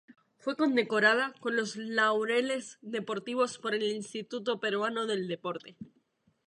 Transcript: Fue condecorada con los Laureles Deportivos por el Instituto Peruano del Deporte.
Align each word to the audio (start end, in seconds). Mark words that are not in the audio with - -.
Fue 0.39 0.55
condecorada 0.55 1.35
con 1.41 1.55
los 1.55 1.75
Laureles 1.75 2.79
Deportivos 2.81 3.59
por 3.59 3.75
el 3.75 3.83
Instituto 3.83 4.59
Peruano 4.59 5.05
del 5.05 5.27
Deporte. 5.27 5.77